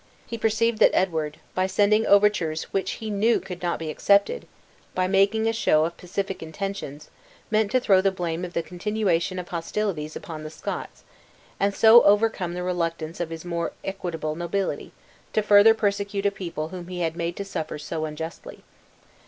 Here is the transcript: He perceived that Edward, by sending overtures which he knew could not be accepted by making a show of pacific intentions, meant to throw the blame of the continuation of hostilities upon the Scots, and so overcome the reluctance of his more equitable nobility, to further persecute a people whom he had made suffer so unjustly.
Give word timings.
He 0.25 0.35
perceived 0.35 0.79
that 0.79 0.95
Edward, 0.95 1.37
by 1.53 1.67
sending 1.67 2.07
overtures 2.07 2.63
which 2.73 2.93
he 2.93 3.11
knew 3.11 3.39
could 3.39 3.61
not 3.61 3.77
be 3.77 3.91
accepted 3.91 4.47
by 4.95 5.05
making 5.07 5.45
a 5.45 5.53
show 5.53 5.85
of 5.85 5.95
pacific 5.95 6.41
intentions, 6.41 7.11
meant 7.51 7.69
to 7.69 7.79
throw 7.79 8.01
the 8.01 8.09
blame 8.11 8.43
of 8.43 8.53
the 8.53 8.63
continuation 8.63 9.37
of 9.37 9.49
hostilities 9.49 10.15
upon 10.15 10.41
the 10.41 10.49
Scots, 10.49 11.03
and 11.59 11.75
so 11.75 12.01
overcome 12.01 12.55
the 12.55 12.63
reluctance 12.63 13.19
of 13.19 13.29
his 13.29 13.45
more 13.45 13.73
equitable 13.83 14.33
nobility, 14.35 14.91
to 15.33 15.43
further 15.43 15.75
persecute 15.75 16.25
a 16.25 16.31
people 16.31 16.69
whom 16.69 16.87
he 16.87 17.01
had 17.01 17.15
made 17.15 17.37
suffer 17.45 17.77
so 17.77 18.05
unjustly. 18.05 18.63